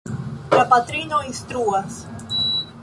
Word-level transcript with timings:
La 0.53 0.63
patrino 0.71 1.21
instruas. 1.27 2.01